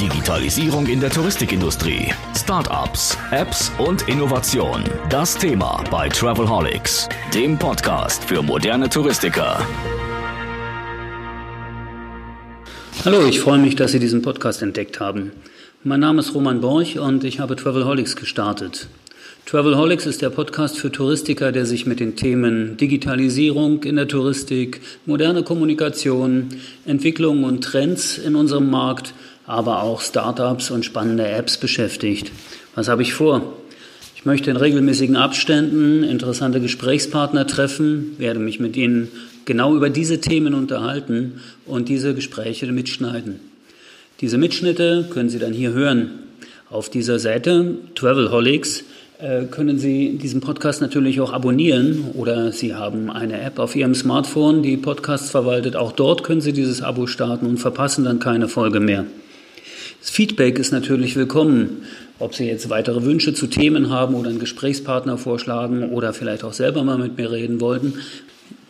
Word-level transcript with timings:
Digitalisierung 0.00 0.86
in 0.86 0.98
der 0.98 1.10
Touristikindustrie, 1.10 2.12
Startups, 2.36 3.16
Apps 3.30 3.70
und 3.78 4.08
Innovation. 4.08 4.82
Das 5.08 5.36
Thema 5.38 5.84
bei 5.88 6.08
Travelholics, 6.08 7.08
dem 7.32 7.56
Podcast 7.56 8.24
für 8.24 8.42
moderne 8.42 8.88
Touristiker. 8.88 9.64
Hallo, 13.04 13.24
ich 13.26 13.38
freue 13.38 13.58
mich, 13.58 13.76
dass 13.76 13.92
Sie 13.92 14.00
diesen 14.00 14.22
Podcast 14.22 14.62
entdeckt 14.62 14.98
haben. 14.98 15.30
Mein 15.84 16.00
Name 16.00 16.20
ist 16.20 16.34
Roman 16.34 16.60
Borch 16.60 16.98
und 16.98 17.22
ich 17.22 17.38
habe 17.38 17.54
Travelholics 17.54 18.16
gestartet. 18.16 18.88
Travelholics 19.46 20.06
ist 20.06 20.22
der 20.22 20.30
Podcast 20.30 20.78
für 20.78 20.90
Touristiker, 20.90 21.52
der 21.52 21.66
sich 21.66 21.84
mit 21.84 22.00
den 22.00 22.16
Themen 22.16 22.78
Digitalisierung 22.78 23.84
in 23.84 23.96
der 23.96 24.08
Touristik, 24.08 24.80
moderne 25.04 25.42
Kommunikation, 25.42 26.48
Entwicklungen 26.86 27.44
und 27.44 27.62
Trends 27.62 28.16
in 28.16 28.36
unserem 28.36 28.70
Markt, 28.70 29.12
aber 29.46 29.82
auch 29.82 30.00
Startups 30.00 30.70
und 30.70 30.84
spannende 30.84 31.26
Apps 31.26 31.58
beschäftigt. 31.58 32.32
Was 32.74 32.88
habe 32.88 33.02
ich 33.02 33.12
vor? 33.14 33.54
Ich 34.16 34.24
möchte 34.24 34.50
in 34.50 34.56
regelmäßigen 34.56 35.16
Abständen 35.16 36.02
interessante 36.02 36.60
Gesprächspartner 36.60 37.46
treffen, 37.46 38.14
werde 38.18 38.40
mich 38.40 38.58
mit 38.58 38.76
ihnen 38.76 39.08
genau 39.44 39.76
über 39.76 39.90
diese 39.90 40.20
Themen 40.20 40.54
unterhalten 40.54 41.40
und 41.66 41.90
diese 41.90 42.14
Gespräche 42.14 42.66
mitschneiden. 42.72 43.40
Diese 44.20 44.38
Mitschnitte 44.38 45.06
können 45.10 45.28
Sie 45.28 45.38
dann 45.38 45.52
hier 45.52 45.72
hören. 45.72 46.10
Auf 46.70 46.88
dieser 46.88 47.18
Seite 47.18 47.76
Travelholics 47.94 48.84
äh, 49.18 49.44
können 49.44 49.78
Sie 49.78 50.16
diesen 50.16 50.40
Podcast 50.40 50.80
natürlich 50.80 51.20
auch 51.20 51.32
abonnieren 51.32 52.06
oder 52.14 52.50
Sie 52.52 52.74
haben 52.74 53.10
eine 53.10 53.40
App 53.42 53.58
auf 53.58 53.76
Ihrem 53.76 53.94
Smartphone, 53.94 54.62
die 54.62 54.78
Podcasts 54.78 55.30
verwaltet. 55.30 55.76
Auch 55.76 55.92
dort 55.92 56.24
können 56.24 56.40
Sie 56.40 56.54
dieses 56.54 56.80
Abo 56.80 57.06
starten 57.06 57.46
und 57.46 57.58
verpassen 57.58 58.04
dann 58.04 58.20
keine 58.20 58.48
Folge 58.48 58.80
mehr. 58.80 59.04
Das 60.04 60.10
Feedback 60.10 60.58
ist 60.58 60.70
natürlich 60.70 61.16
willkommen. 61.16 61.86
Ob 62.18 62.34
Sie 62.34 62.44
jetzt 62.44 62.68
weitere 62.68 63.04
Wünsche 63.04 63.32
zu 63.32 63.46
Themen 63.46 63.88
haben 63.88 64.14
oder 64.14 64.28
einen 64.28 64.38
Gesprächspartner 64.38 65.16
vorschlagen 65.16 65.92
oder 65.92 66.12
vielleicht 66.12 66.44
auch 66.44 66.52
selber 66.52 66.84
mal 66.84 66.98
mit 66.98 67.16
mir 67.16 67.32
reden 67.32 67.58
wollten, 67.58 67.94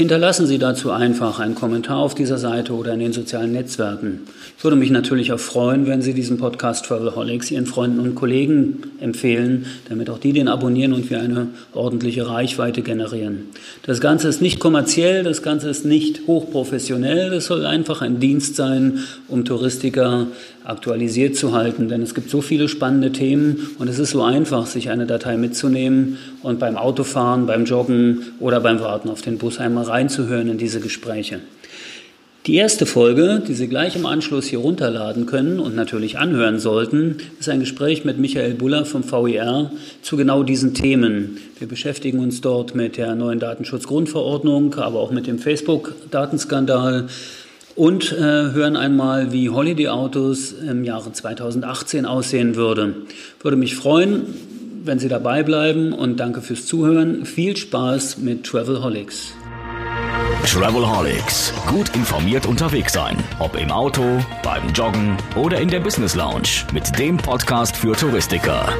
Hinterlassen 0.00 0.46
Sie 0.46 0.56
dazu 0.56 0.92
einfach 0.92 1.40
einen 1.40 1.54
Kommentar 1.54 1.98
auf 1.98 2.14
dieser 2.14 2.38
Seite 2.38 2.72
oder 2.72 2.94
in 2.94 3.00
den 3.00 3.12
sozialen 3.12 3.52
Netzwerken. 3.52 4.20
Ich 4.56 4.64
würde 4.64 4.78
mich 4.78 4.90
natürlich 4.90 5.30
auch 5.30 5.38
freuen, 5.38 5.86
wenn 5.86 6.00
Sie 6.00 6.14
diesen 6.14 6.38
Podcast 6.38 6.86
Travelholics 6.86 7.50
Ihren 7.50 7.66
Freunden 7.66 8.00
und 8.00 8.14
Kollegen 8.14 8.78
empfehlen, 8.98 9.66
damit 9.90 10.08
auch 10.08 10.16
die 10.16 10.32
den 10.32 10.48
abonnieren 10.48 10.94
und 10.94 11.10
wir 11.10 11.20
eine 11.20 11.48
ordentliche 11.74 12.26
Reichweite 12.26 12.80
generieren. 12.80 13.50
Das 13.82 14.00
Ganze 14.00 14.28
ist 14.28 14.40
nicht 14.40 14.58
kommerziell, 14.58 15.22
das 15.22 15.42
Ganze 15.42 15.68
ist 15.68 15.84
nicht 15.84 16.26
hochprofessionell, 16.26 17.34
es 17.34 17.44
soll 17.44 17.66
einfach 17.66 18.00
ein 18.00 18.20
Dienst 18.20 18.56
sein, 18.56 19.00
um 19.28 19.44
Touristiker 19.44 20.28
aktualisiert 20.64 21.36
zu 21.36 21.52
halten, 21.52 21.88
denn 21.88 22.02
es 22.02 22.14
gibt 22.14 22.30
so 22.30 22.40
viele 22.40 22.68
spannende 22.68 23.12
Themen 23.12 23.70
und 23.78 23.88
es 23.88 23.98
ist 23.98 24.10
so 24.10 24.22
einfach, 24.22 24.66
sich 24.66 24.90
eine 24.90 25.06
Datei 25.06 25.36
mitzunehmen 25.36 26.18
und 26.42 26.58
beim 26.58 26.76
Autofahren, 26.76 27.46
beim 27.46 27.64
Joggen 27.64 28.26
oder 28.40 28.60
beim 28.60 28.80
Warten 28.80 29.08
auf 29.08 29.22
den 29.22 29.38
Bus 29.38 29.58
einmal 29.58 29.84
reinzuhören 29.90 30.48
in 30.48 30.58
diese 30.58 30.80
Gespräche. 30.80 31.40
Die 32.46 32.54
erste 32.54 32.86
Folge, 32.86 33.42
die 33.46 33.52
Sie 33.52 33.68
gleich 33.68 33.96
im 33.96 34.06
Anschluss 34.06 34.46
hier 34.46 34.60
runterladen 34.60 35.26
können 35.26 35.60
und 35.60 35.76
natürlich 35.76 36.16
anhören 36.16 36.58
sollten, 36.58 37.18
ist 37.38 37.50
ein 37.50 37.60
Gespräch 37.60 38.06
mit 38.06 38.18
Michael 38.18 38.54
Buller 38.54 38.86
vom 38.86 39.04
VIR 39.04 39.70
zu 40.00 40.16
genau 40.16 40.42
diesen 40.42 40.72
Themen. 40.72 41.36
Wir 41.58 41.68
beschäftigen 41.68 42.18
uns 42.18 42.40
dort 42.40 42.74
mit 42.74 42.96
der 42.96 43.14
neuen 43.14 43.40
Datenschutzgrundverordnung, 43.40 44.74
aber 44.76 45.00
auch 45.00 45.10
mit 45.10 45.26
dem 45.26 45.38
Facebook-Datenskandal 45.38 47.08
und 47.76 48.10
äh, 48.12 48.18
hören 48.18 48.76
einmal, 48.76 49.32
wie 49.32 49.50
Holiday 49.50 49.88
Autos 49.88 50.52
im 50.52 50.82
Jahre 50.82 51.12
2018 51.12 52.06
aussehen 52.06 52.56
würde. 52.56 52.94
Würde 53.42 53.58
mich 53.58 53.76
freuen, 53.76 54.22
wenn 54.82 54.98
Sie 54.98 55.08
dabei 55.08 55.42
bleiben 55.42 55.92
und 55.92 56.18
danke 56.18 56.40
fürs 56.40 56.64
Zuhören. 56.64 57.26
Viel 57.26 57.54
Spaß 57.54 58.16
mit 58.16 58.44
Travelholics. 58.44 59.34
Travelholics. 60.46 61.52
Gut 61.66 61.94
informiert 61.94 62.46
unterwegs 62.46 62.92
sein. 62.92 63.16
Ob 63.38 63.56
im 63.56 63.70
Auto, 63.70 64.02
beim 64.42 64.72
Joggen 64.72 65.16
oder 65.36 65.60
in 65.60 65.68
der 65.68 65.80
Business 65.80 66.14
Lounge. 66.14 66.64
Mit 66.72 66.98
dem 66.98 67.16
Podcast 67.16 67.76
für 67.76 67.92
Touristiker. 67.92 68.72